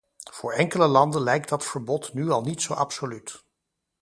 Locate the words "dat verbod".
1.49-2.13